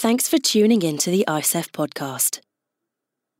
[0.00, 2.40] Thanks for tuning in to the ICEF podcast.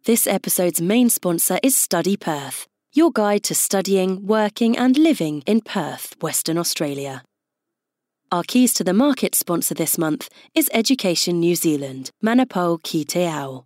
[0.05, 5.63] This episode's main sponsor is Study Perth, your guide to studying, working, and living in
[5.63, 7.23] Perth, Western Australia.
[8.31, 13.25] Our Keys to the Market sponsor this month is Education New Zealand, Manapou Ki Te
[13.25, 13.65] Ao.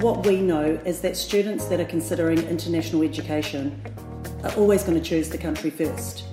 [0.00, 3.82] What we know is that students that are considering international education
[4.44, 6.31] are always going to choose the country first.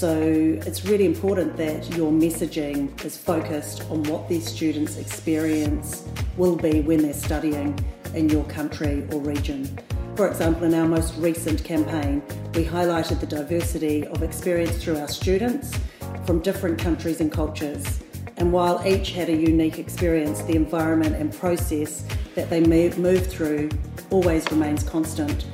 [0.00, 6.08] So it's really important that your messaging is focused on what these students' experience
[6.38, 7.78] will be when they're studying
[8.14, 9.78] in your country or region.
[10.16, 12.22] For example, in our most recent campaign,
[12.54, 15.78] we highlighted the diversity of experience through our students
[16.24, 18.00] from different countries and cultures.
[18.38, 23.68] And while each had a unique experience, the environment and process that they move through
[24.08, 25.44] always remains constant.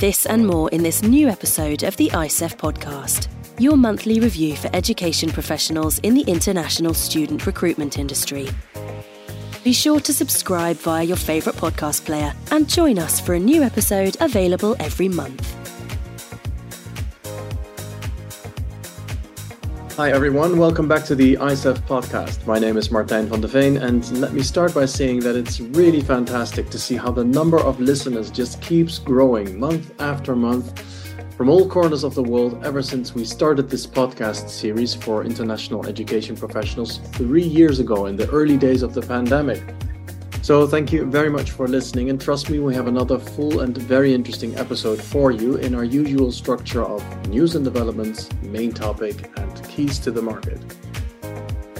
[0.00, 4.74] This and more in this new episode of the ICEF podcast, your monthly review for
[4.74, 8.48] education professionals in the international student recruitment industry.
[9.62, 13.62] Be sure to subscribe via your favourite podcast player and join us for a new
[13.62, 15.59] episode available every month.
[20.00, 22.46] Hi everyone, welcome back to the ICEF podcast.
[22.46, 25.60] My name is Martijn van de Veen, and let me start by saying that it's
[25.60, 30.80] really fantastic to see how the number of listeners just keeps growing month after month
[31.36, 35.86] from all corners of the world ever since we started this podcast series for international
[35.86, 39.62] education professionals three years ago in the early days of the pandemic.
[40.40, 43.76] So, thank you very much for listening, and trust me, we have another full and
[43.76, 49.30] very interesting episode for you in our usual structure of news and developments, main topic,
[49.36, 49.49] and
[49.88, 50.60] to the market.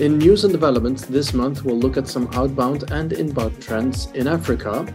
[0.01, 4.27] In news and developments this month, we'll look at some outbound and inbound trends in
[4.27, 4.87] Africa,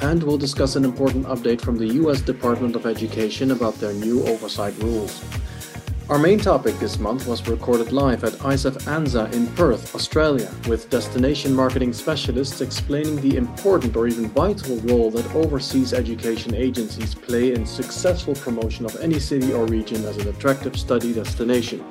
[0.00, 4.26] and we'll discuss an important update from the US Department of Education about their new
[4.26, 5.22] oversight rules.
[6.08, 10.90] Our main topic this month was recorded live at ICEF ANZA in Perth, Australia, with
[10.90, 17.54] destination marketing specialists explaining the important or even vital role that overseas education agencies play
[17.54, 21.84] in successful promotion of any city or region as an attractive study destination.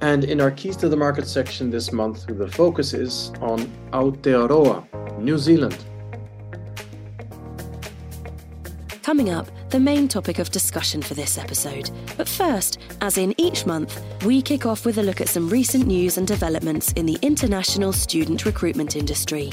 [0.00, 3.60] And in our Keys to the Market section this month, the focus is on
[3.92, 5.76] Aotearoa, New Zealand.
[9.02, 11.90] Coming up, the main topic of discussion for this episode.
[12.16, 15.86] But first, as in each month, we kick off with a look at some recent
[15.86, 19.50] news and developments in the international student recruitment industry.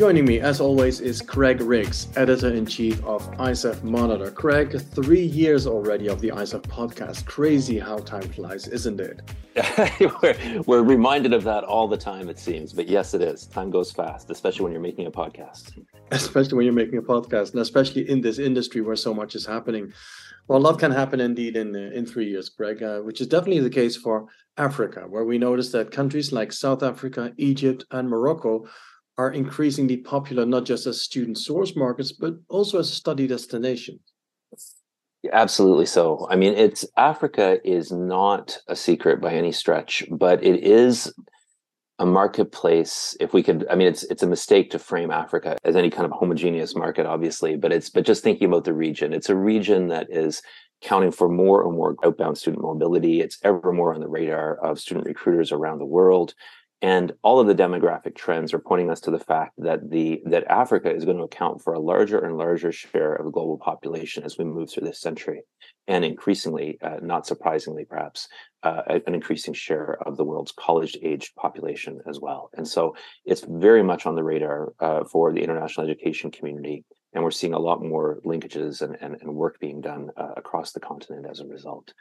[0.00, 4.30] Joining me, as always, is Craig Riggs, editor in chief of ICEF Monitor.
[4.30, 7.26] Craig, three years already of the ICEF podcast.
[7.26, 9.20] Crazy how time flies, isn't it?
[10.22, 12.72] we're, we're reminded of that all the time, it seems.
[12.72, 13.44] But yes, it is.
[13.44, 15.78] Time goes fast, especially when you're making a podcast.
[16.12, 19.44] Especially when you're making a podcast, and especially in this industry where so much is
[19.44, 19.92] happening.
[20.48, 23.26] Well, a lot can happen indeed in uh, in three years, Craig, uh, which is
[23.26, 28.08] definitely the case for Africa, where we notice that countries like South Africa, Egypt, and
[28.08, 28.66] Morocco
[29.18, 34.00] are increasingly popular not just as student source markets, but also as study destinations
[35.32, 36.26] Absolutely so.
[36.30, 41.12] I mean, it's Africa is not a secret by any stretch, but it is
[41.98, 43.14] a marketplace.
[43.20, 46.06] If we could, I mean, it's it's a mistake to frame Africa as any kind
[46.06, 49.88] of homogeneous market, obviously, but it's but just thinking about the region, it's a region
[49.88, 50.40] that is
[50.80, 53.20] counting for more and more outbound student mobility.
[53.20, 56.32] It's ever more on the radar of student recruiters around the world.
[56.82, 60.44] And all of the demographic trends are pointing us to the fact that the that
[60.44, 64.24] Africa is going to account for a larger and larger share of the global population
[64.24, 65.42] as we move through this century,
[65.88, 68.28] and increasingly, uh, not surprisingly, perhaps,
[68.62, 72.48] uh, an increasing share of the world's college-aged population as well.
[72.56, 77.22] And so, it's very much on the radar uh, for the international education community, and
[77.22, 80.80] we're seeing a lot more linkages and, and, and work being done uh, across the
[80.80, 81.92] continent as a result.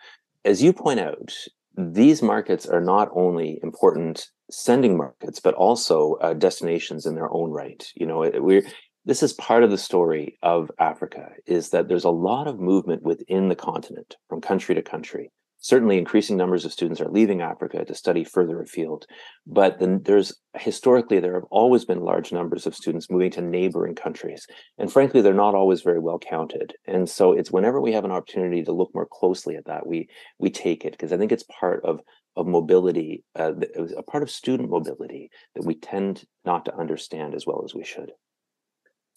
[0.46, 1.34] As you point out,
[1.78, 7.52] these markets are not only important sending markets, but also uh, destinations in their own
[7.52, 7.86] right.
[7.96, 8.64] You know, we're
[9.06, 13.02] this is part of the story of Africa is that there's a lot of movement
[13.02, 17.84] within the continent from country to country certainly increasing numbers of students are leaving Africa
[17.84, 19.06] to study further afield.
[19.46, 23.96] But then there's historically, there have always been large numbers of students moving to neighboring
[23.96, 24.48] countries.
[24.78, 26.74] And frankly, they're not always very well counted.
[26.86, 30.08] And so it's whenever we have an opportunity to look more closely at that, we
[30.40, 32.00] we take it because I think it's part of
[32.36, 33.54] of mobility, uh,
[33.98, 37.84] a part of student mobility that we tend not to understand as well as we
[37.84, 38.12] should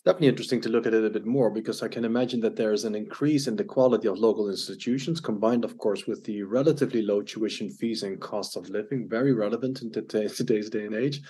[0.04, 2.72] definitely interesting to look at it a bit more because I can imagine that there
[2.72, 7.02] is an increase in the quality of local institutions, combined, of course, with the relatively
[7.02, 9.92] low tuition fees and cost of living, very relevant in
[10.36, 11.20] today's day and age.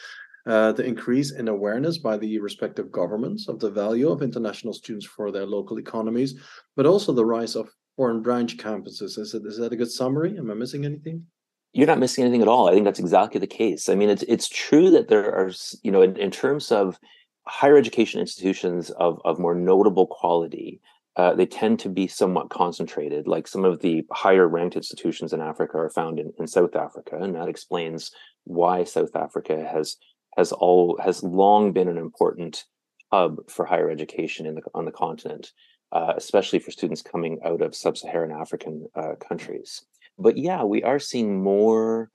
[0.47, 5.07] uh, the increase in awareness by the respective governments of the value of international students
[5.07, 6.35] for their local economies,
[6.77, 9.19] but also the rise of foreign branch campuses.
[9.19, 10.37] Is, it, is that a good summary?
[10.37, 11.25] Am I missing anything?
[11.73, 12.69] You're not missing anything at all.
[12.69, 13.89] I think that's exactly the case.
[13.89, 15.51] I mean, it's it's true that there are,
[15.83, 16.99] you know, in, in terms of
[17.47, 20.81] higher education institutions of of more notable quality,
[21.17, 23.27] uh, they tend to be somewhat concentrated.
[23.27, 27.17] Like some of the higher ranked institutions in Africa are found in, in South Africa,
[27.17, 28.11] and that explains
[28.45, 29.97] why South Africa has
[30.37, 32.65] has all has long been an important
[33.13, 35.53] hub for higher education in the on the continent,
[35.93, 39.85] uh, especially for students coming out of sub-Saharan African uh, countries.
[40.19, 42.11] But yeah, we are seeing more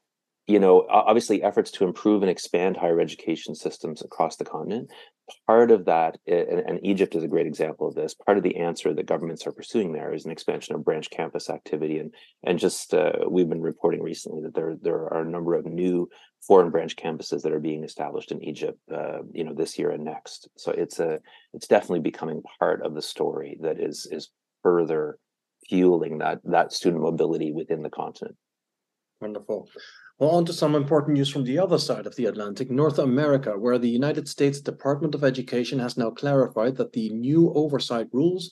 [0.47, 4.89] you know, obviously efforts to improve and expand higher education systems across the continent.
[5.45, 8.13] Part of that, and, and, Egypt is a great example of this.
[8.13, 11.49] Part of the answer that governments are pursuing there is an expansion of branch campus
[11.49, 12.13] activity, and
[12.43, 16.09] and just uh, we've been reporting recently that there there are a number of new
[16.41, 20.05] foreign branch campuses that are being established in Egypt, uh, you know, this year and
[20.05, 20.47] next.
[20.55, 21.19] So it's a
[21.53, 24.29] it's definitely becoming part of the story that is is
[24.63, 25.19] further
[25.67, 28.37] fueling that that student mobility within the continent.
[29.19, 29.69] Wonderful.
[30.19, 33.51] Well, on to some important news from the other side of the Atlantic, North America,
[33.57, 38.51] where the United States Department of Education has now clarified that the new oversight rules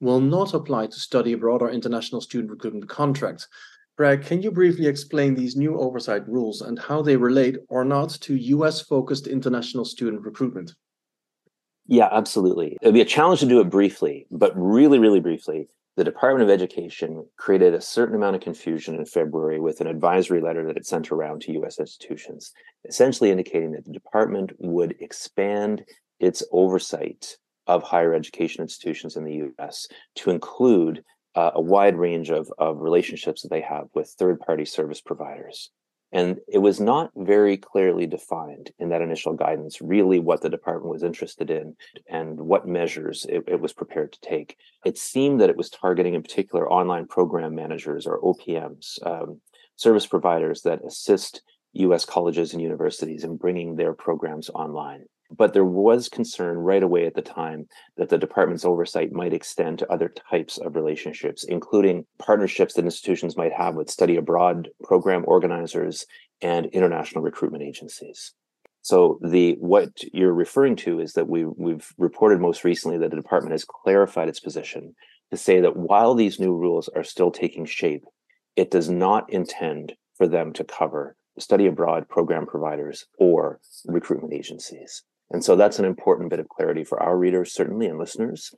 [0.00, 3.46] will not apply to study abroad or international student recruitment contracts.
[3.96, 8.10] Craig, can you briefly explain these new oversight rules and how they relate or not
[8.20, 10.74] to US focused international student recruitment?
[11.86, 12.76] Yeah, absolutely.
[12.82, 16.50] It'd be a challenge to do it briefly, but really, really briefly the Department of
[16.50, 20.86] Education created a certain amount of confusion in February with an advisory letter that it
[20.86, 22.52] sent around to US institutions,
[22.86, 25.84] essentially indicating that the department would expand
[26.20, 31.02] its oversight of higher education institutions in the US to include
[31.34, 35.70] uh, a wide range of, of relationships that they have with third party service providers.
[36.16, 40.90] And it was not very clearly defined in that initial guidance, really what the department
[40.90, 41.76] was interested in
[42.08, 44.56] and what measures it, it, was prepared to take.
[44.86, 49.42] It seemed that it was targeting, in particular, online program managers or OPMs, um,
[49.76, 51.42] service providers that assist
[51.74, 55.04] US colleges and universities in bringing their programs online.
[55.30, 59.78] But there was concern right away at the time that the department's oversight might extend
[59.80, 65.24] to other types of relationships, including partnerships that institutions might have with study abroad program
[65.26, 66.06] organizers
[66.42, 68.34] and international recruitment agencies.
[68.82, 73.16] So the what you're referring to is that we we've reported most recently that the
[73.16, 74.94] department has clarified its position
[75.32, 78.04] to say that while these new rules are still taking shape,
[78.54, 85.02] it does not intend for them to cover study abroad program providers or recruitment agencies.
[85.30, 88.54] And so that's an important bit of clarity for our readers, certainly, and listeners.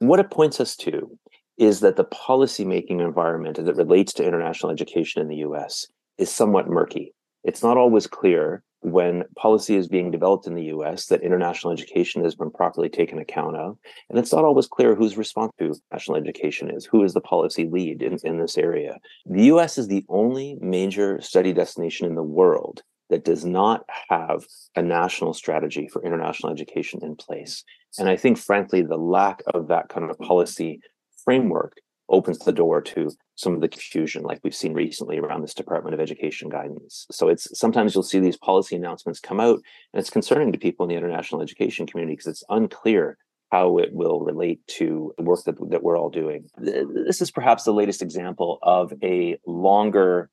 [0.00, 1.18] What it points us to
[1.58, 5.86] is that the policymaking environment as it relates to international education in the US
[6.16, 7.14] is somewhat murky.
[7.44, 12.22] It's not always clear when policy is being developed in the US that international education
[12.22, 13.76] has been properly taken account of.
[14.08, 17.68] And it's not always clear whose responsible to national education is, who is the policy
[17.68, 18.98] lead in, in this area.
[19.26, 24.46] The US is the only major study destination in the world that does not have
[24.76, 27.64] a national strategy for international education in place.
[27.98, 30.80] And I think, frankly, the lack of that kind of policy
[31.24, 31.74] framework
[32.08, 35.94] opens the door to some of the confusion like we've seen recently around this department
[35.94, 39.60] of education guidance so it's sometimes you'll see these policy announcements come out
[39.92, 43.18] and it's concerning to people in the international education community because it's unclear
[43.52, 47.64] how it will relate to the work that, that we're all doing this is perhaps
[47.64, 50.30] the latest example of a longer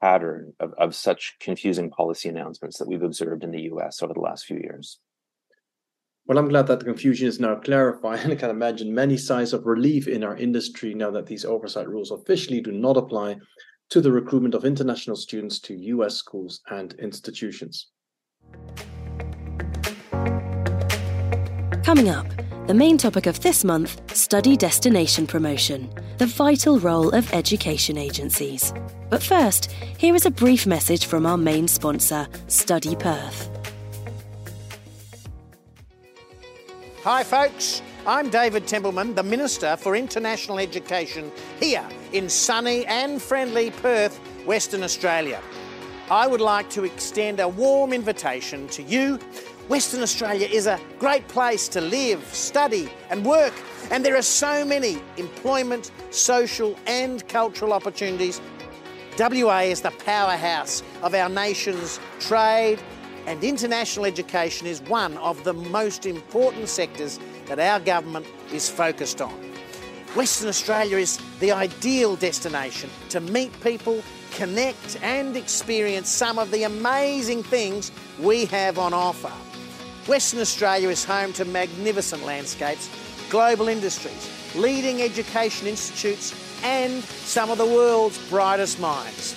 [0.00, 4.20] pattern of, of such confusing policy announcements that we've observed in the US over the
[4.20, 4.98] last few years.
[6.26, 9.52] Well, I'm glad that the confusion is now clarified, and I can imagine many sighs
[9.52, 13.36] of relief in our industry now that these oversight rules officially do not apply
[13.90, 17.88] to the recruitment of international students to US schools and institutions.
[21.84, 22.26] Coming up,
[22.66, 28.72] the main topic of this month study destination promotion, the vital role of education agencies.
[29.10, 33.50] But first, here is a brief message from our main sponsor, Study Perth.
[37.02, 37.82] Hi, folks.
[38.06, 44.84] I'm David Templeman, the Minister for International Education here in sunny and friendly Perth, Western
[44.84, 45.42] Australia.
[46.10, 49.18] I would like to extend a warm invitation to you
[49.68, 53.54] Western Australia is a great place to live, study, and work,
[53.90, 58.42] and there are so many employment, social, and cultural opportunities.
[59.18, 62.78] WA is the powerhouse of our nation's trade,
[63.26, 69.22] and international education is one of the most important sectors that our government is focused
[69.22, 69.32] on.
[70.14, 74.02] Western Australia is the ideal destination to meet people,
[74.32, 79.32] connect, and experience some of the amazing things we have on offer.
[80.06, 82.90] Western Australia is home to magnificent landscapes,
[83.30, 89.34] global industries, leading education institutes, and some of the world's brightest minds.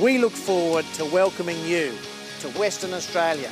[0.00, 1.94] We look forward to welcoming you
[2.40, 3.50] to Western Australia.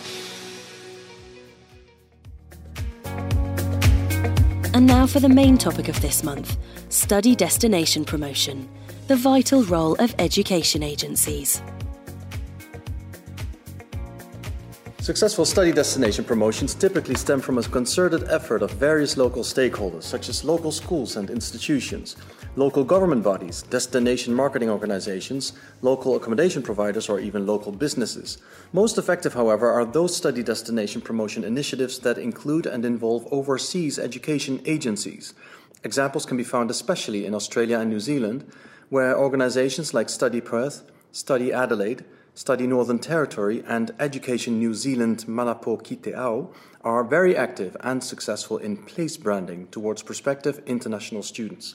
[4.75, 6.57] And now for the main topic of this month
[6.88, 8.69] study destination promotion,
[9.07, 11.62] the vital role of education agencies.
[15.10, 20.28] Successful study destination promotions typically stem from a concerted effort of various local stakeholders, such
[20.28, 22.14] as local schools and institutions,
[22.54, 28.38] local government bodies, destination marketing organizations, local accommodation providers, or even local businesses.
[28.72, 34.62] Most effective, however, are those study destination promotion initiatives that include and involve overseas education
[34.64, 35.34] agencies.
[35.82, 38.44] Examples can be found especially in Australia and New Zealand,
[38.90, 42.04] where organizations like Study Perth, Study Adelaide,
[42.40, 48.78] Study Northern Territory, and Education New Zealand Manapou Kiteao are very active and successful in
[48.78, 51.75] place branding towards prospective international students.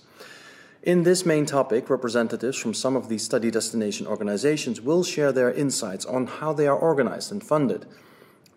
[0.82, 5.54] In this main topic, representatives from some of these study destination organizations will share their
[5.54, 7.86] insights on how they are organized and funded,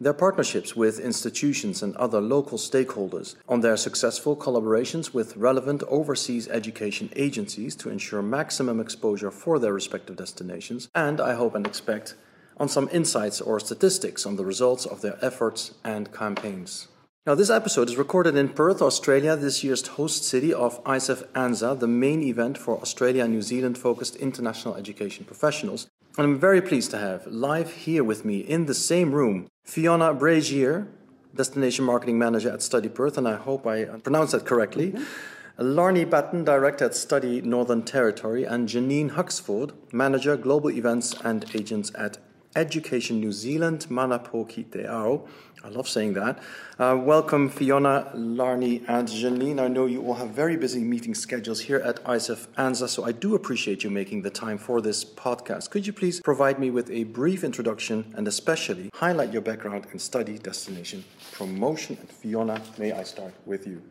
[0.00, 6.48] their partnerships with institutions and other local stakeholders, on their successful collaborations with relevant overseas
[6.48, 12.14] education agencies to ensure maximum exposure for their respective destinations, and I hope and expect
[12.58, 16.88] on some insights or statistics on the results of their efforts and campaigns.
[17.26, 21.78] Now, this episode is recorded in Perth, Australia, this year's host city of ICEF ANZA,
[21.78, 25.88] the main event for Australia and New Zealand focused international education professionals.
[26.16, 30.14] And I'm very pleased to have live here with me in the same room Fiona
[30.14, 30.88] Brazier,
[31.34, 34.92] Destination Marketing Manager at Study Perth, and I hope I pronounced that correctly.
[34.92, 35.62] Mm-hmm.
[35.62, 41.92] Larnie Batten, Director at Study Northern Territory, and Janine Huxford, Manager Global Events and Agents
[41.96, 42.16] at
[42.56, 45.26] Education New Zealand, Manapou Kiteao.
[45.64, 46.38] I love saying that.
[46.78, 49.60] Uh, welcome, Fiona, Larnie, and Janine.
[49.60, 53.12] I know you all have very busy meeting schedules here at ICEF ANZA, so I
[53.12, 55.70] do appreciate you making the time for this podcast.
[55.70, 59.98] Could you please provide me with a brief introduction and especially highlight your background in
[59.98, 61.96] study destination promotion?
[62.00, 63.82] And Fiona, may I start with you?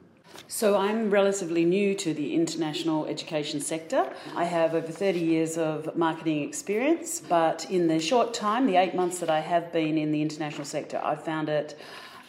[0.48, 4.10] So, I'm relatively new to the international education sector.
[4.36, 8.96] I have over 30 years of marketing experience, but in the short time, the eight
[8.96, 11.78] months that I have been in the international sector, I've found it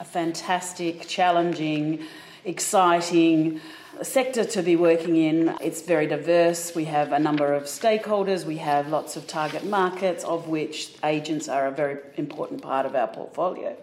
[0.00, 2.04] a fantastic, challenging,
[2.44, 3.60] exciting
[4.02, 5.56] sector to be working in.
[5.60, 6.74] It's very diverse.
[6.74, 11.48] We have a number of stakeholders, we have lots of target markets, of which agents
[11.48, 13.76] are a very important part of our portfolio.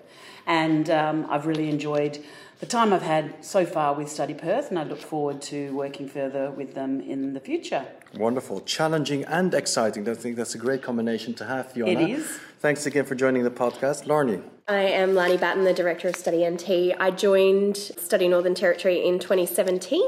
[0.47, 2.23] And um, I've really enjoyed
[2.65, 6.09] the time I've had so far with Study Perth, and I look forward to working
[6.09, 7.85] further with them in the future.
[8.15, 10.09] Wonderful, challenging and exciting.
[10.09, 11.91] I think that's a great combination to have, Fiona.
[11.91, 12.39] It is.
[12.59, 14.07] Thanks again for joining the podcast.
[14.07, 14.41] Larnie.
[14.67, 16.95] I am Larnie Batten, the Director of Study NT.
[16.99, 20.01] I joined Study Northern Territory in 2017,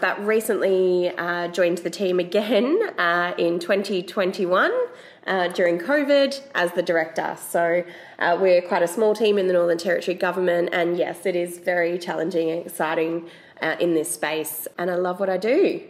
[0.00, 4.72] but recently uh, joined the team again uh, in 2021
[5.28, 7.36] uh, during COVID as the director.
[7.38, 7.84] So
[8.18, 11.58] uh, we're quite a small team in the Northern Territory government, and yes, it is
[11.58, 13.28] very challenging and exciting
[13.62, 15.82] uh, in this space, and I love what I do.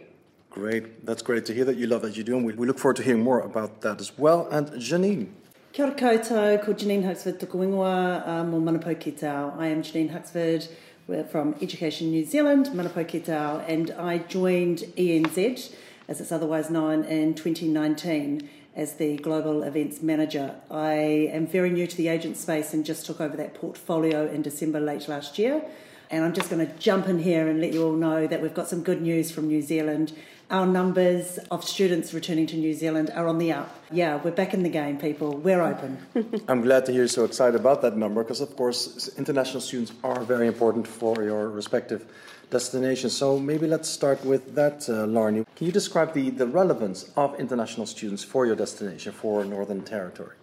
[0.51, 2.77] Great, that's great to hear that you love what you do, and we, we look
[2.77, 4.47] forward to hearing more about that as well.
[4.51, 5.29] And Janine.
[5.71, 10.11] Kia ora koutou, ko Janine Huxford tuku ingoa um, o Manapou Ki I am Janine
[10.11, 10.67] Huxford
[11.09, 15.73] we're from Education New Zealand, Manapou Ki and I joined ENZ,
[16.07, 18.47] as it's otherwise known, in 2019
[18.79, 20.55] as the Global Events Manager.
[20.71, 20.93] I
[21.33, 24.79] am very new to the agent space and just took over that portfolio in December
[24.79, 25.61] late last year.
[26.09, 28.53] And I'm just going to jump in here and let you all know that we've
[28.53, 30.13] got some good news from New Zealand.
[30.49, 33.69] Our numbers of students returning to New Zealand are on the up.
[33.91, 35.35] Yeah, we're back in the game, people.
[35.35, 35.97] We're open.
[36.47, 39.91] I'm glad to hear you're so excited about that number because, of course, international students
[40.05, 42.05] are very important for your respective
[42.49, 43.15] destinations.
[43.15, 45.45] So maybe let's start with that, uh, Larnie.
[45.55, 50.35] Can you describe the, the relevance of international students for your destination, for Northern Territory?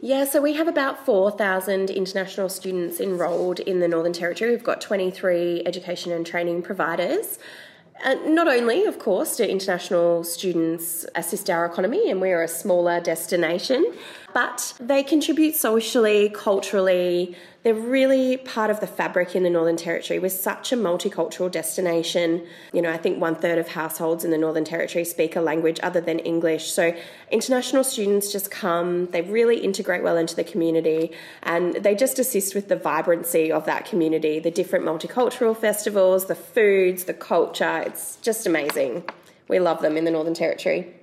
[0.00, 4.50] Yeah, so we have about 4,000 international students enrolled in the Northern Territory.
[4.50, 7.38] We've got 23 education and training providers.
[8.04, 13.00] Uh, not only, of course, do international students assist our economy, and we're a smaller
[13.00, 13.94] destination,
[14.34, 17.36] but they contribute socially, culturally.
[17.62, 20.18] They're really part of the fabric in the Northern Territory.
[20.18, 22.44] We're such a multicultural destination.
[22.72, 25.78] You know, I think one third of households in the Northern Territory speak a language
[25.82, 26.72] other than English.
[26.72, 26.96] So
[27.30, 31.12] international students just come, they really integrate well into the community,
[31.42, 36.34] and they just assist with the vibrancy of that community, the different multicultural festivals, the
[36.34, 37.84] foods, the culture.
[37.86, 39.04] It's just amazing.
[39.46, 40.94] We love them in the Northern Territory.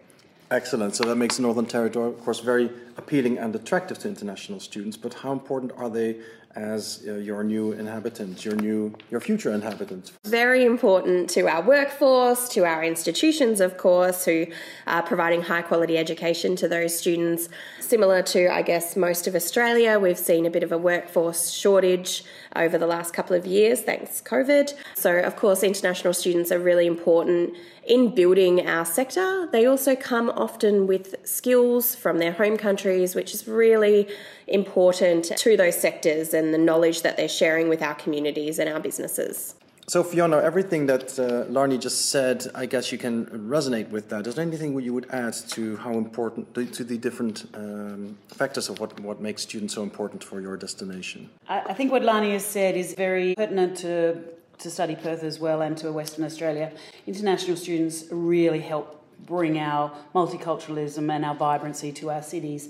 [0.51, 0.95] Excellent.
[0.95, 4.97] So that makes the Northern Territory, of course, very appealing and attractive to international students.
[4.97, 6.17] But how important are they
[6.55, 10.11] as uh, your new inhabitants, your new, your future inhabitants?
[10.25, 14.47] Very important to our workforce, to our institutions, of course, who
[14.87, 17.49] are providing high quality education to those students.
[17.79, 22.23] Similar to, I guess, most of Australia, we've seen a bit of a workforce shortage
[22.55, 24.73] over the last couple of years, thanks COVID.
[24.95, 29.47] So, of course, international students are really important in building our sector.
[29.51, 34.07] They also come often with skills from their home countries, which is really
[34.47, 38.79] important to those sectors and the knowledge that they're sharing with our communities and our
[38.79, 39.55] businesses.
[39.89, 44.27] So, Fiona, everything that uh, Larnie just said, I guess you can resonate with that.
[44.27, 48.79] Is there anything you would add to how important, to the different um, factors of
[48.79, 51.31] what, what makes students so important for your destination?
[51.47, 54.17] I think what Larnie has said is very pertinent to
[54.59, 56.71] to study Perth as well and to Western Australia.
[57.07, 62.69] International students really help bring our multiculturalism and our vibrancy to our cities.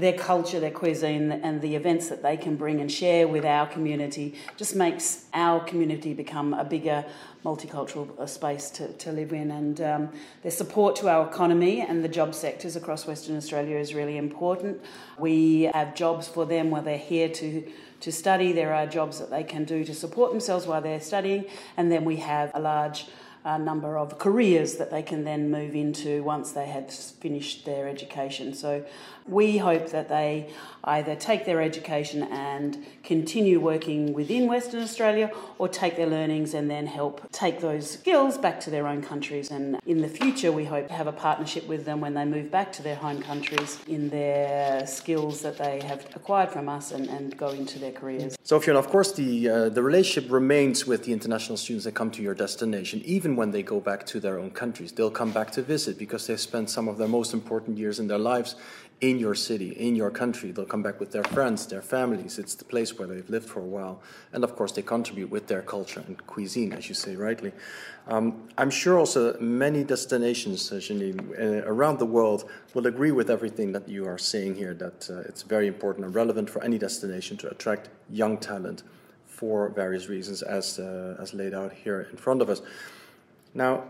[0.00, 3.66] Their culture, their cuisine, and the events that they can bring and share with our
[3.66, 7.04] community just makes our community become a bigger
[7.44, 9.50] multicultural uh, space to, to live in.
[9.50, 13.94] And um, their support to our economy and the job sectors across Western Australia is
[13.94, 14.80] really important.
[15.18, 18.52] We have jobs for them while they're here to to study.
[18.52, 21.44] There are jobs that they can do to support themselves while they're studying,
[21.76, 23.06] and then we have a large
[23.44, 27.88] uh, number of careers that they can then move into once they have finished their
[27.88, 28.52] education.
[28.54, 28.84] So
[29.26, 30.50] we hope that they
[30.84, 36.70] either take their education and continue working within Western Australia or take their learnings and
[36.70, 39.50] then help take those skills back to their own countries.
[39.50, 42.50] And in the future, we hope to have a partnership with them when they move
[42.50, 47.08] back to their home countries in their skills that they have acquired from us and,
[47.08, 48.36] and go into their careers.
[48.42, 52.10] So, Fiona, of course, the, uh, the relationship remains with the international students that come
[52.12, 54.92] to your destination, even when they go back to their own countries.
[54.92, 58.08] They'll come back to visit because they've spent some of their most important years in
[58.08, 58.56] their lives
[59.00, 60.50] in your city, in your country.
[60.52, 62.38] They'll come back with their friends, their families.
[62.38, 64.02] It's the place where they've lived for a while.
[64.32, 67.52] And of course, they contribute with their culture and cuisine, as you say rightly.
[68.08, 73.72] Um, I'm sure also many destinations, Janine, uh, around the world will agree with everything
[73.72, 77.36] that you are saying here that uh, it's very important and relevant for any destination
[77.38, 78.82] to attract young talent
[79.26, 82.60] for various reasons, as, uh, as laid out here in front of us.
[83.54, 83.84] Now,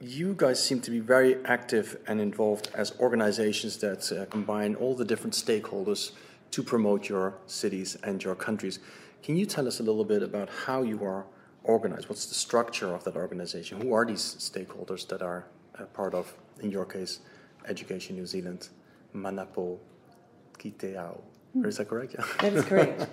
[0.00, 4.94] you guys seem to be very active and involved as organizations that uh, combine all
[4.94, 6.12] the different stakeholders
[6.50, 8.78] to promote your cities and your countries.
[9.22, 11.24] Can you tell us a little bit about how you are
[11.64, 12.08] organized?
[12.08, 13.80] What's the structure of that organization?
[13.80, 15.46] Who are these stakeholders that are
[15.78, 17.20] uh, part of, in your case,
[17.66, 18.68] Education New Zealand,
[19.14, 19.78] Manapou,
[20.58, 21.20] Kiteao?
[21.64, 22.14] Is that correct?
[22.18, 22.24] Yeah.
[22.42, 23.06] That is correct.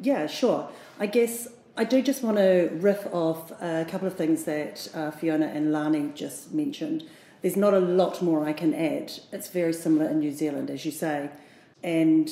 [0.00, 0.68] yeah, sure.
[0.98, 5.10] I guess I do just want to riff off a couple of things that uh,
[5.10, 7.02] Fiona and Larnie just mentioned.
[7.42, 9.12] There's not a lot more I can add.
[9.32, 11.30] It's very similar in New Zealand, as you say.
[11.82, 12.30] And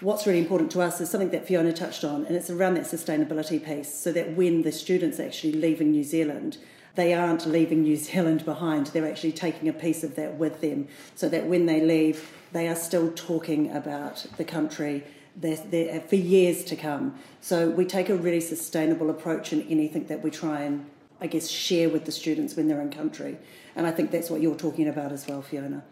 [0.00, 2.84] what's really important to us is something that Fiona touched on, and it's around that
[2.84, 6.56] sustainability piece, so that when the students are actually leaving New Zealand,
[6.94, 8.86] they aren't leaving New Zealand behind.
[8.86, 12.66] They're actually taking a piece of that with them, so that when they leave, they
[12.66, 15.04] are still talking about the country
[15.40, 17.18] for years to come.
[17.40, 20.86] So we take a really sustainable approach in anything that we try and,
[21.20, 23.38] I guess, share with the students when they're in country.
[23.76, 25.82] And I think that's what you're talking about as well, Fiona.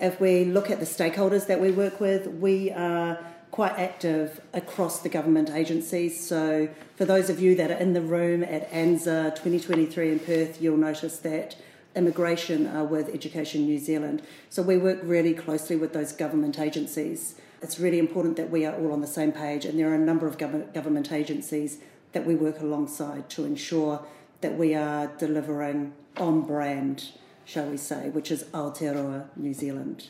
[0.00, 3.18] If we look at the stakeholders that we work with, we are
[3.50, 6.24] quite active across the government agencies.
[6.24, 10.60] So for those of you that are in the room at ANZA 2023 in Perth,
[10.60, 11.56] you'll notice that
[11.96, 14.22] immigration are with Education New Zealand.
[14.50, 18.74] So we work really closely with those government agencies it's really important that we are
[18.74, 21.78] all on the same page, and there are a number of government agencies
[22.12, 24.04] that we work alongside to ensure
[24.40, 27.10] that we are delivering on brand,
[27.44, 30.08] shall we say, which is Aotearoa New Zealand.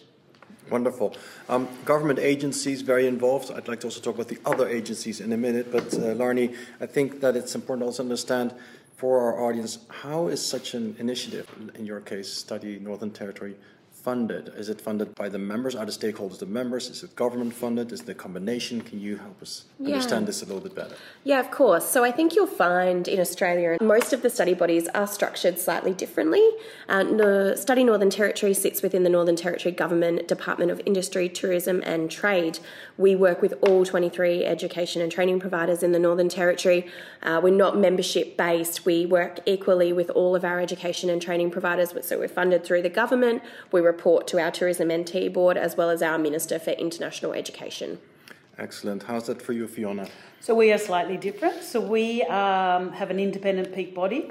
[0.71, 1.17] Wonderful.
[1.49, 3.51] Um, government agencies very involved.
[3.51, 6.55] I'd like to also talk about the other agencies in a minute, but uh, Larnie,
[6.81, 8.55] I think that it's important to also understand
[8.97, 13.57] for our audience how is such an initiative, in your case, Study Northern Territory,
[14.03, 14.53] funded?
[14.57, 15.75] Is it funded by the members?
[15.75, 16.89] Are the stakeholders the members?
[16.89, 17.93] Is it government funded?
[17.93, 18.81] Is it a combination?
[18.81, 19.95] Can you help us yeah.
[19.95, 20.95] understand this a little bit better?
[21.25, 21.89] Yeah, of course.
[21.89, 25.93] So I think you'll find in Australia, most of the study bodies are structured slightly
[25.93, 26.47] differently.
[26.89, 32.11] Uh, Study Northern Territory sits within the Northern Territory Government Department of Industry, Tourism and
[32.11, 32.61] Trade.
[32.97, 36.87] We work with all 23 education and training providers in the Northern Territory.
[37.23, 38.87] Uh, we're not membership based.
[38.87, 41.93] We work equally with all of our education and training providers.
[42.03, 43.43] So we're funded through the government.
[43.73, 47.99] We report to our Tourism NT Board as well as our Minister for International Education.
[48.59, 49.05] Excellent.
[49.05, 50.09] How's that for you, Fiona?
[50.41, 51.63] So we are slightly different.
[51.63, 54.31] So we um, have an independent peak body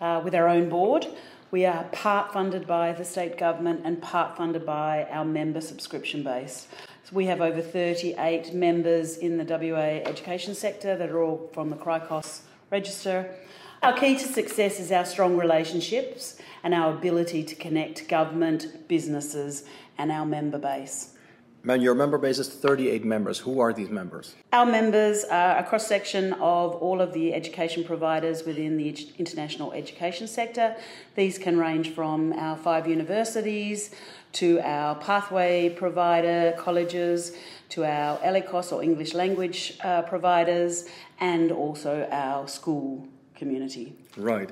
[0.00, 1.06] uh, with our own board.
[1.50, 6.22] We are part funded by the state government and part funded by our member subscription
[6.22, 6.68] base.
[7.04, 11.70] So we have over 38 members in the WA education sector that are all from
[11.70, 13.34] the CRICOS register.
[13.82, 19.64] Our key to success is our strong relationships and our ability to connect government, businesses,
[19.98, 21.14] and our member base.
[21.62, 23.38] Man, your member base is 38 members.
[23.38, 24.34] Who are these members?
[24.50, 29.72] Our members are a cross section of all of the education providers within the international
[29.72, 30.74] education sector.
[31.16, 33.94] These can range from our five universities
[34.32, 37.36] to our pathway provider colleges
[37.70, 40.86] to our ELICOS or English language uh, providers
[41.20, 43.94] and also our school community.
[44.16, 44.48] Right.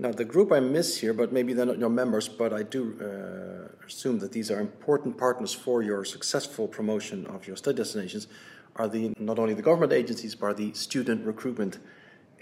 [0.00, 2.96] Now, the group I miss here, but maybe they're not your members, but I do
[3.00, 8.28] uh, assume that these are important partners for your successful promotion of your study destinations,
[8.76, 11.78] are the not only the government agencies, but the student recruitment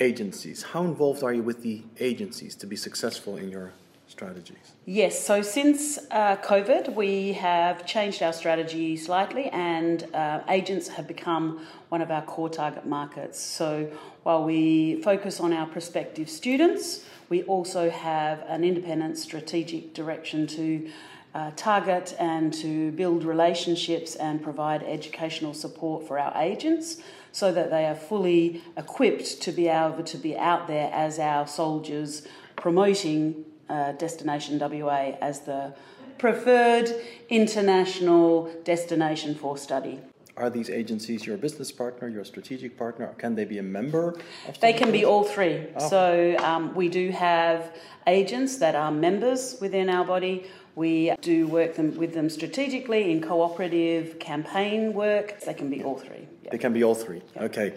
[0.01, 0.63] agencies.
[0.63, 3.73] How involved are you with the agencies to be successful in your
[4.07, 4.75] strategies?
[4.85, 11.09] Yes, so since uh, COVID, we have changed our strategy slightly, and uh, agents have
[11.09, 13.41] become one of our core target markets.
[13.41, 13.91] So
[14.25, 20.91] while we focus on our prospective students, we also have an independent strategic direction to
[21.35, 26.97] uh, target and to build relationships and provide educational support for our agents
[27.31, 31.47] so that they are fully equipped to be able to be out there as our
[31.47, 35.75] soldiers promoting uh, Destination WA as the
[36.19, 36.89] preferred
[37.29, 40.01] international destination for study.
[40.37, 43.15] Are these agencies your business partner, your strategic partner?
[43.17, 44.19] Can they be a member?
[44.61, 45.67] they can be all three.
[45.77, 45.89] Oh.
[45.89, 47.75] So um, we do have
[48.07, 50.45] agents that are members within our body.
[50.75, 55.41] We do work them, with them strategically in cooperative campaign work.
[55.41, 56.29] They can be all three.
[56.51, 57.23] They can be all three.
[57.39, 57.73] Okay.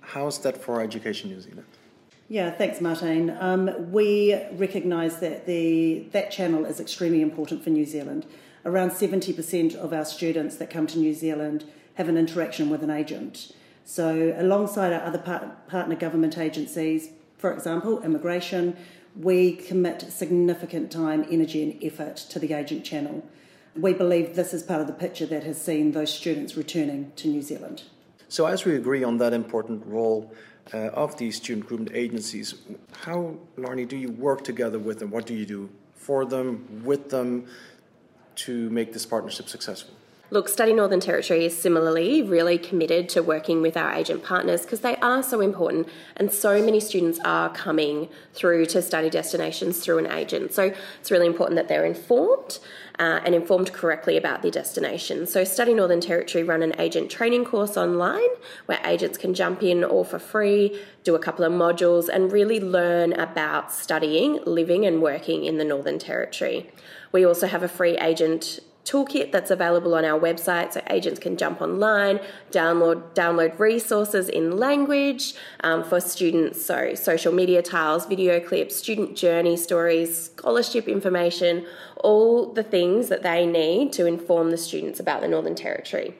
[0.00, 1.66] How's that for Education New Zealand?
[2.28, 3.36] Yeah, thanks, Martijn.
[3.42, 8.24] Um, we recognise that the that channel is extremely important for New Zealand
[8.64, 12.90] around 70% of our students that come to New Zealand have an interaction with an
[12.90, 13.52] agent.
[13.84, 18.76] So, alongside our other part- partner government agencies, for example, immigration,
[19.16, 23.26] we commit significant time, energy, and effort to the agent channel.
[23.74, 27.28] We believe this is part of the picture that has seen those students returning to
[27.28, 27.82] New Zealand.
[28.28, 30.32] So, as we agree on that important role
[30.72, 32.54] uh, of these student recruitment agencies,
[33.02, 35.10] how, Larnie, do you work together with them?
[35.10, 37.46] What do you do for them, with them?
[38.36, 39.94] To make this partnership successful?
[40.32, 44.80] Look, Study Northern Territory is similarly really committed to working with our agent partners because
[44.80, 49.98] they are so important and so many students are coming through to study destinations through
[49.98, 50.54] an agent.
[50.54, 52.60] So it's really important that they're informed
[52.98, 55.26] uh, and informed correctly about their destination.
[55.26, 58.30] So Study Northern Territory run an agent training course online
[58.64, 62.58] where agents can jump in all for free, do a couple of modules and really
[62.58, 66.70] learn about studying, living and working in the Northern Territory.
[67.12, 71.36] We also have a free agent toolkit that's available on our website so agents can
[71.36, 72.18] jump online
[72.50, 79.16] download download resources in language um, for students so social media tiles video clips student
[79.16, 81.64] journey stories scholarship information
[81.98, 86.12] all the things that they need to inform the students about the northern territory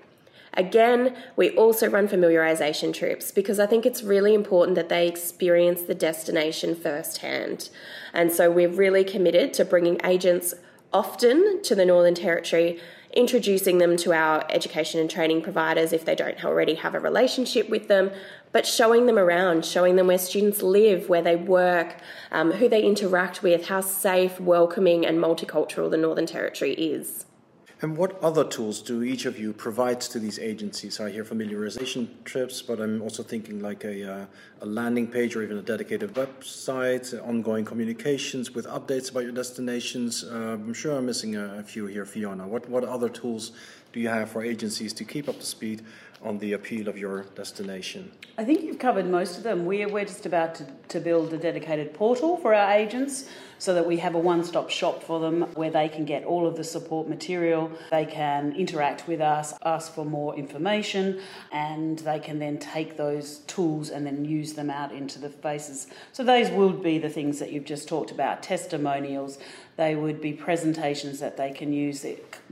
[0.54, 5.82] Again, we also run familiarisation trips because I think it's really important that they experience
[5.82, 7.70] the destination firsthand.
[8.12, 10.52] And so we're really committed to bringing agents
[10.92, 12.80] often to the Northern Territory,
[13.14, 17.68] introducing them to our education and training providers if they don't already have a relationship
[17.68, 18.10] with them,
[18.52, 21.96] but showing them around, showing them where students live, where they work,
[22.30, 27.26] um, who they interact with, how safe, welcoming, and multicultural the Northern Territory is.
[27.82, 31.00] And what other tools do each of you provide to these agencies?
[31.00, 34.26] I hear familiarization trips, but I'm also thinking like a, uh,
[34.60, 40.22] a landing page or even a dedicated website, ongoing communications with updates about your destinations.
[40.22, 42.46] Uh, I'm sure I'm missing a, a, few here, Fiona.
[42.46, 43.50] What, what other tools
[43.92, 45.82] do you have for agencies to keep up to speed
[46.22, 48.10] on the appeal of your destination?
[48.38, 49.66] I think you've covered most of them.
[49.66, 53.86] We're, we're just about to, to build a dedicated portal for our agents so that
[53.86, 56.64] we have a one stop shop for them where they can get all of the
[56.64, 61.20] support material, they can interact with us, ask for more information,
[61.52, 65.86] and they can then take those tools and then use them out into the faces.
[66.12, 69.38] So, those would be the things that you've just talked about testimonials,
[69.76, 72.04] they would be presentations that they can use,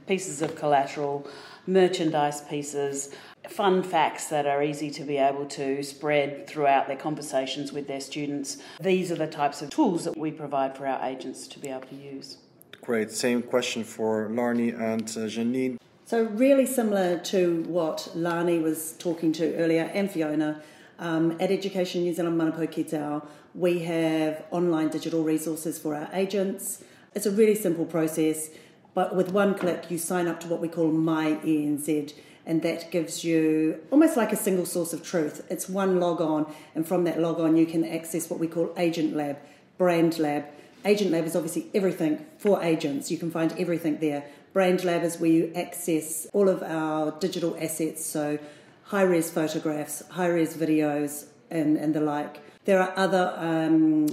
[0.07, 1.27] pieces of collateral,
[1.73, 3.15] merchandise pieces
[3.49, 8.01] fun facts that are easy to be able to spread throughout their conversations with their
[8.01, 8.59] students.
[8.81, 11.89] These are the types of tools that we provide for our agents to be able
[11.89, 12.39] to use.
[12.83, 13.11] Great.
[13.11, 15.79] Same question for Larnie and uh, Janine.
[16.07, 20.63] So, really similar to what Larnie was talking to earlier and Fiona,
[20.99, 26.09] um, at Education New Zealand Manapou Ki Tao, we have online digital resources for our
[26.13, 26.85] agents.
[27.15, 28.51] It's a really simple process,
[28.95, 32.13] but with one click, you sign up to what we call My ENZ
[32.47, 35.47] and that gives you almost like a single source of truth.
[35.51, 38.73] It's one log on, and from that log on, you can access what we call
[38.77, 39.39] Agent Lab,
[39.79, 40.47] Brand Lab.
[40.85, 43.11] Agent Lab is obviously everything for agents.
[43.11, 44.25] You can find everything there.
[44.53, 48.39] Brand Lab is where you access all of our digital assets, so
[48.85, 52.41] high res photographs, high res videos, and, and the like.
[52.65, 54.07] There are other um,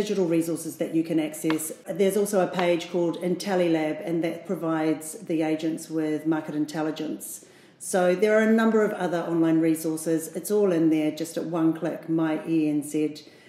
[0.00, 1.72] digital resources that you can access.
[2.00, 7.44] There's also a page called IntelliLab, and that provides the agents with market intelligence.
[7.80, 10.28] So there are a number of other online resources.
[10.36, 12.94] It's all in there just at one click, my ENZ,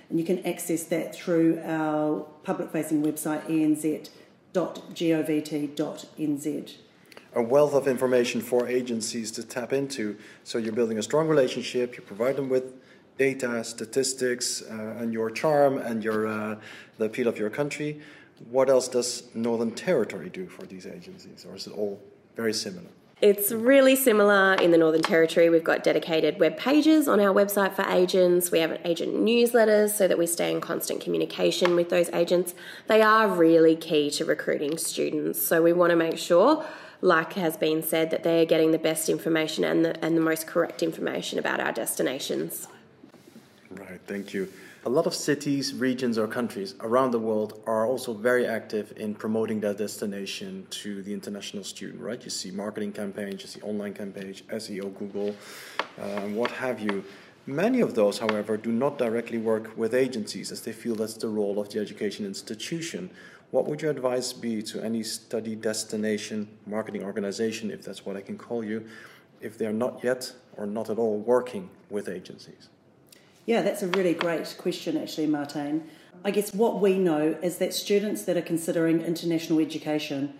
[0.09, 4.09] and you can access that through our public facing website, enz.govt.nz.
[7.35, 10.17] A wealth of information for agencies to tap into.
[10.43, 12.73] So you're building a strong relationship, you provide them with
[13.19, 16.55] data, statistics, uh, and your charm and your, uh,
[16.97, 18.01] the appeal of your country.
[18.49, 22.01] What else does Northern Territory do for these agencies, or is it all
[22.35, 22.87] very similar?
[23.21, 25.49] It's really similar in the Northern Territory.
[25.49, 28.49] We've got dedicated web pages on our website for agents.
[28.49, 32.55] We have agent newsletters so that we stay in constant communication with those agents.
[32.87, 35.45] They are really key to recruiting students.
[35.45, 36.65] So we want to make sure,
[37.01, 40.47] like has been said, that they're getting the best information and the, and the most
[40.47, 42.69] correct information about our destinations.
[43.71, 44.51] Right, thank you.
[44.85, 49.13] A lot of cities, regions, or countries around the world are also very active in
[49.13, 52.23] promoting their destination to the international student, right?
[52.23, 55.35] You see marketing campaigns, you see online campaigns, SEO, Google,
[55.99, 57.03] uh, what have you.
[57.45, 61.27] Many of those, however, do not directly work with agencies as they feel that's the
[61.27, 63.11] role of the education institution.
[63.51, 68.21] What would your advice be to any study destination marketing organization, if that's what I
[68.21, 68.87] can call you,
[69.41, 72.69] if they're not yet or not at all working with agencies?
[73.49, 75.81] Yeah, that's a really great question, actually, Martijn.
[76.23, 80.35] I guess what we know is that students that are considering international education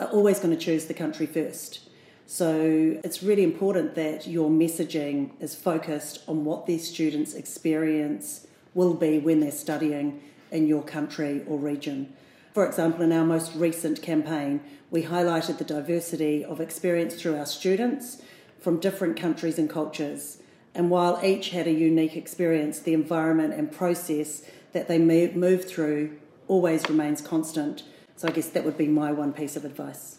[0.00, 1.80] are always going to choose the country first.
[2.24, 8.94] So it's really important that your messaging is focused on what these students' experience will
[8.94, 12.14] be when they're studying in your country or region.
[12.54, 17.44] For example, in our most recent campaign, we highlighted the diversity of experience through our
[17.44, 18.22] students
[18.58, 20.38] from different countries and cultures.
[20.78, 26.16] And while each had a unique experience, the environment and process that they move through
[26.46, 27.82] always remains constant.
[28.14, 30.18] So I guess that would be my one piece of advice.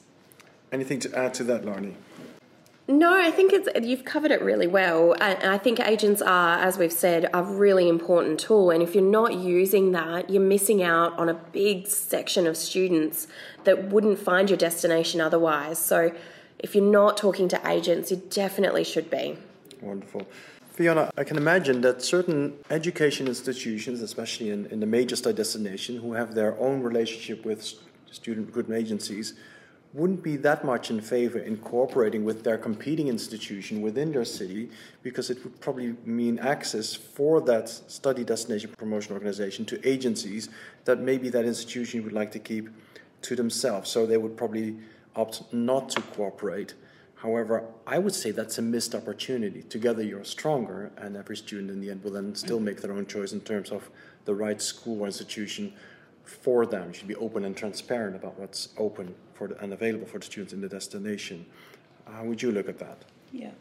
[0.69, 1.93] Anything to add to that, Larnie?
[2.89, 5.13] No, I think it's you've covered it really well.
[5.21, 8.69] And I think agents are, as we've said, a really important tool.
[8.69, 13.27] And if you're not using that, you're missing out on a big section of students
[13.63, 15.79] that wouldn't find your destination otherwise.
[15.79, 16.11] So
[16.57, 19.37] if you're not talking to agents, you definitely should be.
[19.81, 20.27] Wonderful.
[20.71, 25.97] Fiona, I can imagine that certain education institutions, especially in, in the major study destination,
[25.97, 27.73] who have their own relationship with
[28.11, 29.33] student recruitment agencies,
[29.93, 34.69] wouldn't be that much in favor in cooperating with their competing institution within their city
[35.01, 40.49] because it would probably mean access for that study destination promotion organization to agencies
[40.85, 42.69] that maybe that institution would like to keep
[43.23, 43.89] to themselves.
[43.89, 44.77] So they would probably
[45.15, 46.75] opt not to cooperate.
[47.21, 49.61] However, I would say that's a missed opportunity.
[49.63, 53.05] Together you're stronger, and every student in the end will then still make their own
[53.07, 53.89] choice in terms of
[54.23, 55.73] the right school or institution
[56.23, 56.87] for them.
[56.87, 60.25] You should be open and transparent about what's open for the, and available for the
[60.25, 61.45] students in the destination.
[62.05, 63.03] How would you look at that?
[63.33, 63.51] Yeah.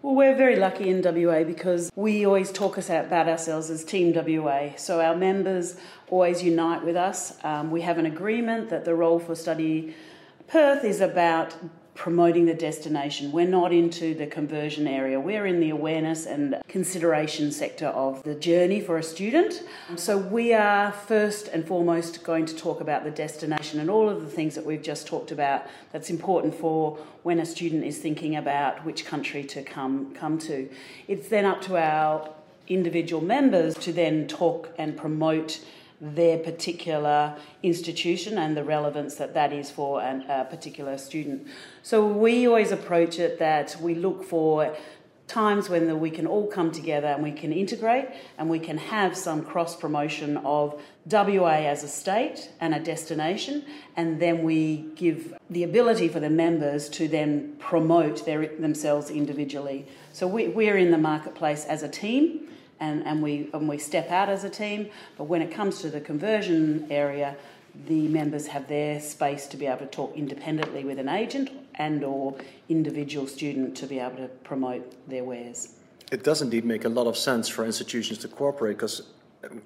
[0.00, 4.76] Well, we're very lucky in WA because we always talk about ourselves as Team WA.
[4.76, 5.76] So our members
[6.08, 7.36] always unite with us.
[7.42, 9.96] Um, we have an agreement that the role for Study
[10.46, 11.56] Perth is about
[11.98, 13.32] promoting the destination.
[13.32, 15.18] We're not into the conversion area.
[15.18, 19.64] We're in the awareness and consideration sector of the journey for a student.
[19.96, 24.20] So we are first and foremost going to talk about the destination and all of
[24.20, 28.36] the things that we've just talked about that's important for when a student is thinking
[28.36, 30.70] about which country to come come to.
[31.08, 32.30] It's then up to our
[32.68, 35.58] individual members to then talk and promote
[36.00, 41.46] their particular institution and the relevance that that is for an, a particular student.
[41.82, 44.76] So we always approach it that we look for
[45.26, 48.08] times when the, we can all come together and we can integrate
[48.38, 50.80] and we can have some cross promotion of
[51.10, 53.64] WA as a state and a destination,
[53.96, 59.86] and then we give the ability for the members to then promote their, themselves individually.
[60.12, 62.47] So we, we're in the marketplace as a team
[62.80, 64.88] and, and, we, and we step out as a team.
[65.16, 67.36] But when it comes to the conversion area,
[67.86, 72.02] the members have their space to be able to talk independently with an agent and
[72.02, 72.34] or
[72.68, 75.74] individual student to be able to promote their wares.
[76.10, 79.02] It does indeed make a lot of sense for institutions to cooperate because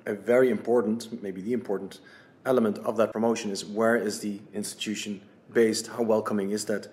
[0.07, 2.01] a very important, maybe the important
[2.45, 5.21] element of that promotion is where is the institution
[5.53, 6.89] based, how welcoming is that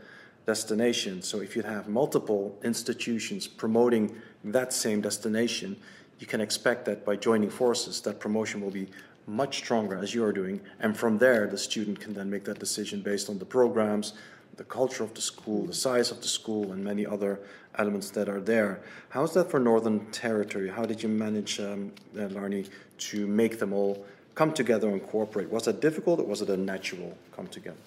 [0.45, 1.21] destination.
[1.21, 5.77] So if you have multiple institutions promoting that same destination,
[6.19, 8.87] you can expect that by joining forces, that promotion will be
[9.25, 10.59] much stronger as you are doing.
[10.79, 14.13] And from there, the student can then make that decision based on the programs,
[14.57, 17.39] the culture of the school, the size of the school, and many other
[17.77, 18.81] elements that are there.
[19.09, 20.67] How's that for Northern Territory?
[20.67, 24.05] How did you manage, um, uh, Larnie, to make them all
[24.35, 25.49] come together and cooperate?
[25.49, 27.77] Was that difficult or was it a natural come together?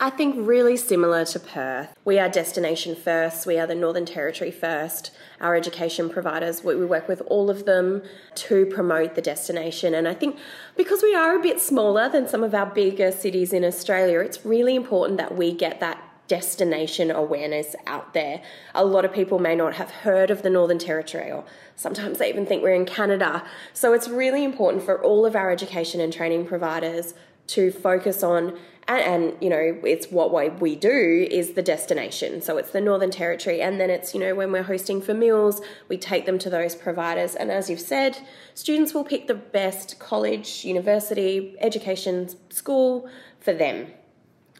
[0.00, 1.92] I think really similar to Perth.
[2.04, 5.10] We are destination first, we are the Northern Territory first.
[5.40, 8.02] Our education providers, we work with all of them
[8.36, 9.94] to promote the destination.
[9.94, 10.36] And I think
[10.76, 14.44] because we are a bit smaller than some of our bigger cities in Australia, it's
[14.46, 18.40] really important that we get that destination awareness out there.
[18.76, 22.28] A lot of people may not have heard of the Northern Territory, or sometimes they
[22.28, 23.42] even think we're in Canada.
[23.72, 27.14] So it's really important for all of our education and training providers
[27.48, 28.56] to focus on
[28.86, 32.40] and, and, you know it's what we do is the destination.
[32.40, 35.98] So it's the northern territory and then it's you know when we're hosting famils we
[35.98, 37.34] take them to those providers.
[37.34, 38.18] And as you've said
[38.54, 43.08] students will pick the best college university education school
[43.40, 43.88] for them.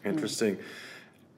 [0.05, 0.59] Interesting.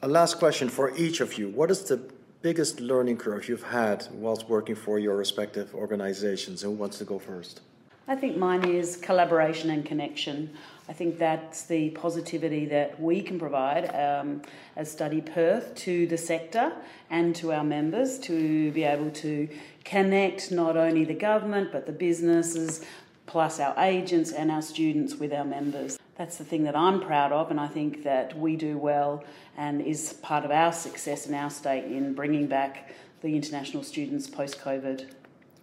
[0.01, 1.49] A last question for each of you.
[1.49, 2.01] What is the
[2.41, 7.05] biggest learning curve you've had whilst working for your respective organizations and who wants to
[7.05, 7.61] go first?
[8.07, 10.49] I think mine is collaboration and connection.
[10.91, 14.41] I think that's the positivity that we can provide um,
[14.75, 16.73] as Study Perth to the sector
[17.09, 19.47] and to our members to be able to
[19.85, 22.83] connect not only the government but the businesses,
[23.25, 25.97] plus our agents and our students with our members.
[26.17, 29.23] That's the thing that I'm proud of, and I think that we do well
[29.55, 34.27] and is part of our success in our state in bringing back the international students
[34.27, 35.09] post COVID.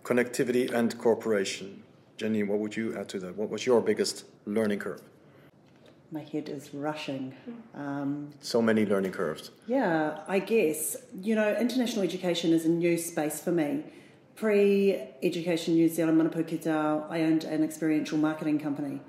[0.04, 1.82] Connectivity and cooperation.
[2.16, 3.36] Jenny, what would you add to that?
[3.36, 5.02] What was your biggest learning curve?
[6.10, 7.34] My head is rushing.
[7.74, 9.50] Um, so many learning curves.
[9.66, 10.96] Yeah, I guess.
[11.20, 13.84] You know, international education is a new space for me.
[14.34, 19.00] Pre Education New Zealand Manapou ki te Ao, I owned an experiential marketing company,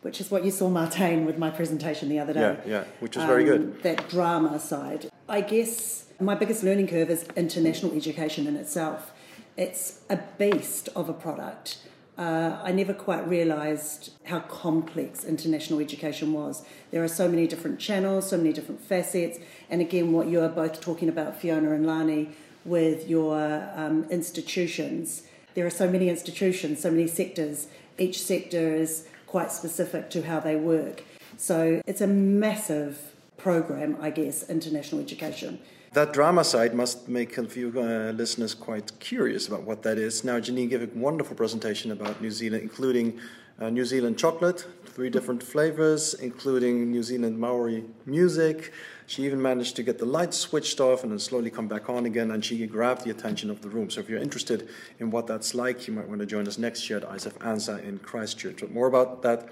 [0.00, 2.40] which is what you saw Martine with my presentation the other day.
[2.40, 3.82] Yeah, yeah, which is um, very good.
[3.82, 5.10] That drama side.
[5.28, 9.12] I guess my biggest learning curve is international education in itself.
[9.56, 11.78] It's a beast of a product
[12.18, 16.62] uh, I never quite realised how complex international education was.
[16.90, 19.38] There are so many different channels, so many different facets,
[19.70, 22.32] and again, what you are both talking about, Fiona and Larnie,
[22.64, 25.22] with your um, institutions.
[25.54, 27.68] There are so many institutions, so many sectors.
[27.98, 31.02] Each sector is quite specific to how they work.
[31.38, 35.58] So it's a massive program, I guess, international education.
[35.94, 40.24] That drama side must make a few uh, listeners quite curious about what that is.
[40.24, 43.20] Now, Janine gave a wonderful presentation about New Zealand, including
[43.60, 48.72] uh, New Zealand chocolate, three different flavors, including New Zealand Maori music.
[49.06, 52.06] She even managed to get the lights switched off and then slowly come back on
[52.06, 53.90] again, and she grabbed the attention of the room.
[53.90, 56.88] So, if you're interested in what that's like, you might want to join us next
[56.88, 58.60] year at ICEF ANZA in Christchurch.
[58.60, 59.50] But more about that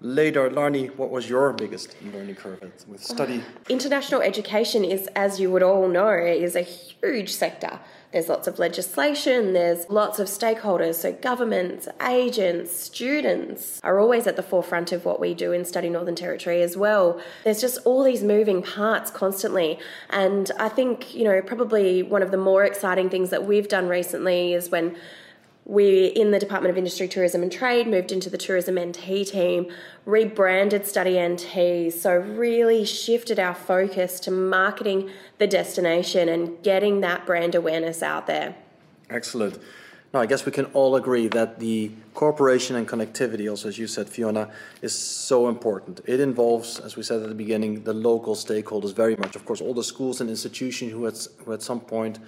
[0.00, 3.42] later, Larnie, what was your biggest learning curve with study?
[3.68, 7.78] International education is, as you would all know, is a huge sector.
[8.12, 14.34] There's lots of legislation, there's lots of stakeholders, so governments, agents, students are always at
[14.34, 17.20] the forefront of what we do in Study Northern Territory as well.
[17.44, 19.78] There's just all these moving parts constantly.
[20.08, 23.86] And I think, you know, probably one of the more exciting things that we've done
[23.86, 24.96] recently is when
[25.70, 29.72] we, in the Department of Industry, Tourism and Trade, moved into the Tourism NT team,
[30.04, 37.24] rebranded Study NT, so really shifted our focus to marketing the destination and getting that
[37.24, 38.56] brand awareness out there.
[39.10, 39.60] Excellent.
[40.12, 43.86] Now, I guess we can all agree that the cooperation and connectivity, also as you
[43.86, 44.50] said, Fiona,
[44.82, 46.00] is so important.
[46.04, 49.36] It involves, as we said at the beginning, the local stakeholders very much.
[49.36, 52.18] Of course, all the schools and institutions who at, who at some point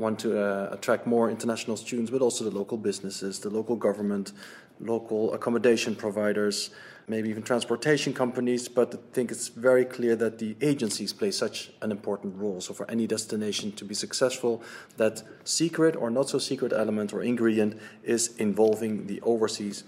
[0.00, 4.32] want to uh, attract more international students, but also the local businesses, the local government,
[4.80, 6.70] local accommodation providers,
[7.06, 8.68] maybe even transportation companies.
[8.68, 12.60] But I think it's very clear that the agencies play such an important role.
[12.60, 14.62] So, for any destination to be successful,
[14.96, 19.84] that secret or not so secret element or ingredient is involving the overseas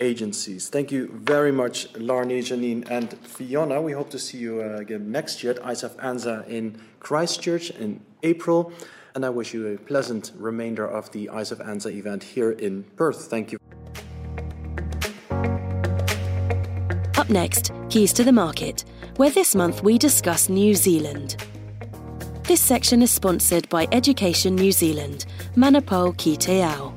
[0.00, 0.68] agencies.
[0.68, 3.80] Thank you very much, Larnie, Janine, and Fiona.
[3.80, 8.00] We hope to see you uh, again next year at ICEF ANZA in Christchurch in
[8.22, 8.72] April
[9.14, 13.26] and I wish you a pleasant remainder of the ICEF ANZA event here in Perth.
[13.26, 13.58] Thank you.
[17.16, 18.84] Up next, Keys to the Market,
[19.16, 21.36] where this month we discuss New Zealand.
[22.42, 26.92] This section is sponsored by Education New Zealand, Manapou Ki Te Ao.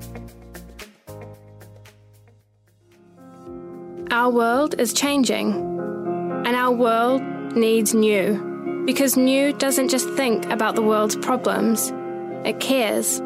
[4.09, 7.21] Our world is changing, and our world
[7.55, 8.43] needs new.
[8.85, 11.91] Because new doesn't just think about the world's problems,
[12.45, 13.21] it cares.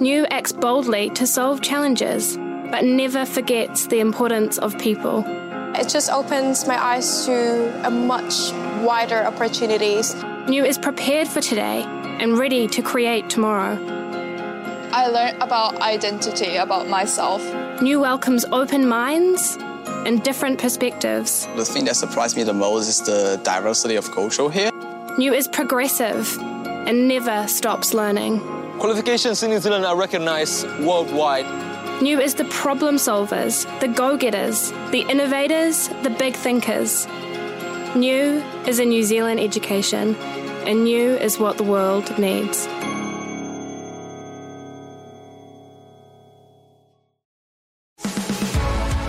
[0.00, 2.36] New acts boldly to solve challenges,
[2.70, 5.24] but never forgets the importance of people.
[5.74, 10.14] It just opens my eyes to a much wider opportunities.
[10.48, 13.78] New is prepared for today and ready to create tomorrow.
[14.92, 17.42] I learned about identity, about myself.
[17.80, 19.56] New welcomes open minds
[20.06, 21.46] and different perspectives.
[21.56, 24.70] The thing that surprised me the most is the diversity of culture here.
[25.16, 26.38] New is progressive
[26.86, 28.40] and never stops learning.
[28.78, 31.46] Qualifications in New Zealand are recognized worldwide.
[32.02, 37.06] New is the problem solvers, the go getters, the innovators, the big thinkers.
[37.94, 40.16] New is a New Zealand education,
[40.66, 42.66] and new is what the world needs.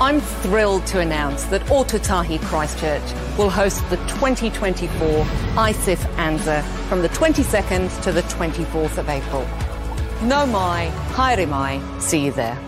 [0.03, 5.23] I'm thrilled to announce that Ōtautahi Christchurch will host the 2024
[5.55, 9.43] ICEF ANZA from the 22nd to the 24th of April.
[10.27, 12.59] Nau mai, haere mai, see you there.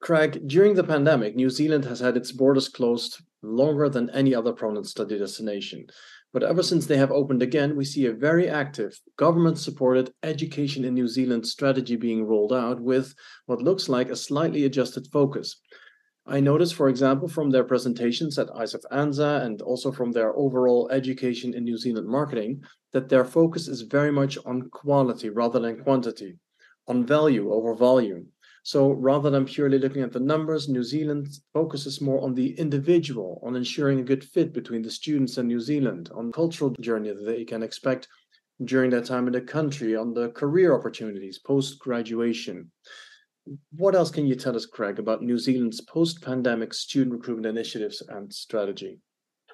[0.00, 4.52] Craig, during the pandemic, New Zealand has had its borders closed longer than any other
[4.52, 5.88] prominent study destination.
[6.32, 10.84] But ever since they have opened again, we see a very active government supported education
[10.84, 13.14] in New Zealand strategy being rolled out with
[13.46, 15.58] what looks like a slightly adjusted focus.
[16.26, 20.90] I noticed, for example, from their presentations at ICEF ANZA and also from their overall
[20.90, 22.62] education in New Zealand marketing,
[22.92, 26.36] that their focus is very much on quality rather than quantity,
[26.86, 28.26] on value over volume.
[28.62, 33.40] So rather than purely looking at the numbers, New Zealand focuses more on the individual,
[33.44, 37.24] on ensuring a good fit between the students and New Zealand, on cultural journey that
[37.24, 38.08] they can expect
[38.64, 42.70] during their time in the country, on the career opportunities post graduation.
[43.72, 48.02] What else can you tell us, Craig, about New Zealand's post pandemic student recruitment initiatives
[48.08, 48.98] and strategy?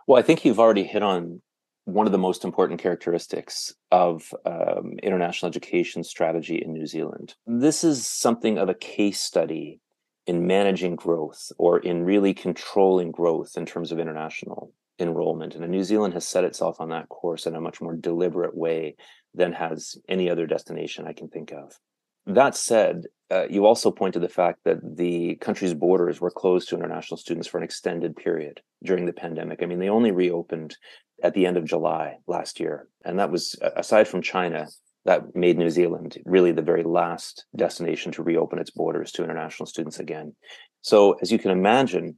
[0.06, 1.40] Well, I think you've already hit on
[1.84, 7.34] one of the most important characteristics of um, international education strategy in New Zealand.
[7.46, 9.80] This is something of a case study
[10.26, 15.54] in managing growth or in really controlling growth in terms of international enrollment.
[15.54, 18.96] And New Zealand has set itself on that course in a much more deliberate way
[19.34, 21.78] than has any other destination I can think of.
[22.26, 26.68] That said, uh, you also point to the fact that the country's borders were closed
[26.68, 29.62] to international students for an extended period during the pandemic.
[29.62, 30.76] I mean, they only reopened
[31.22, 32.88] at the end of July last year.
[33.04, 34.68] And that was, aside from China,
[35.04, 39.66] that made New Zealand really the very last destination to reopen its borders to international
[39.66, 40.34] students again.
[40.80, 42.16] So, as you can imagine,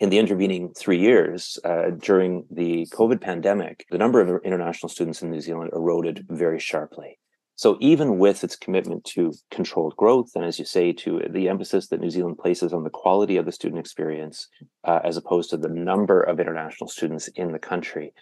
[0.00, 5.22] in the intervening three years uh, during the COVID pandemic, the number of international students
[5.22, 7.18] in New Zealand eroded very sharply.
[7.58, 11.88] So even with its commitment to controlled growth, and as you say, to the emphasis
[11.88, 14.46] that New Zealand places on the quality of the student experience,
[14.84, 18.14] uh, as opposed to the number of international students in the country,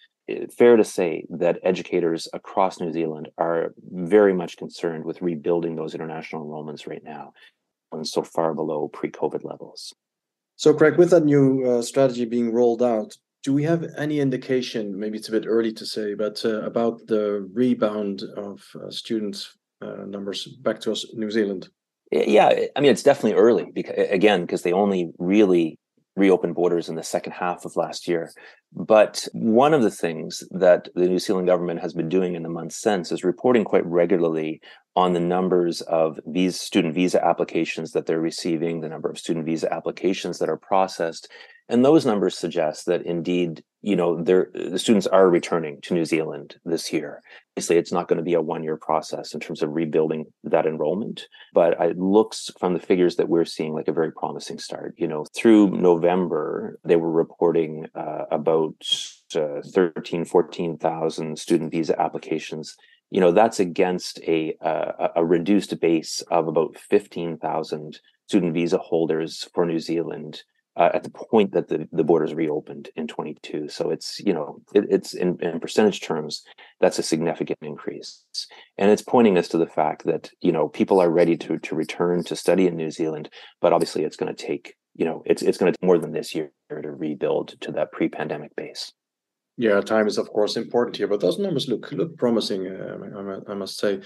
[0.57, 5.95] fair to say that educators across New Zealand are very much concerned with rebuilding those
[5.95, 7.35] international enrollments right now,
[7.93, 9.93] and so far below pre-COVID levels.
[10.57, 14.99] So, Craig, with that new uh, strategy being rolled out, do we have any indication,
[14.99, 19.57] maybe it's a bit early to say, but uh, about the rebound of uh, students
[19.81, 21.69] uh, numbers back to us, New Zealand?
[22.11, 25.79] Yeah, I mean, it's definitely early because again, because they only really
[26.17, 28.33] reopened borders in the second half of last year.
[28.73, 32.49] But one of the things that the New Zealand government has been doing in the
[32.49, 34.61] months since is reporting quite regularly
[34.97, 39.47] on the numbers of these student visa applications that they're receiving, the number of student
[39.47, 41.29] visa applications that are processed,
[41.69, 46.57] and those numbers suggest that indeed, you know, the students are returning to New Zealand
[46.65, 47.23] this year.
[47.53, 51.27] Obviously, it's not going to be a one-year process in terms of rebuilding that enrollment,
[51.53, 54.95] but it looks from the figures that we're seeing like a very promising start.
[54.97, 58.77] You know, through November, they were reporting uh, about
[59.35, 62.77] uh, 13, 14,000 student visa applications
[63.11, 69.49] you know that's against a a, a reduced base of about 15,000 student visa holders
[69.55, 70.43] for New Zealand
[70.77, 73.69] uh, at the point that the, the borders reopened in 22.
[73.69, 76.43] So it's, you know, it, it's in, in percentage terms,
[76.81, 78.23] that's a significant increase.
[78.77, 81.75] And it's pointing us to the fact that, you know, people are ready to, to
[81.75, 85.43] return to study in New Zealand, but obviously it's going to take, you know, it's,
[85.43, 88.93] it's going to take more than this year to rebuild to that pre-pandemic base.
[89.59, 92.67] Yeah, time is of course important here, but those numbers look look promising.
[92.67, 94.03] Uh, I, I, must say,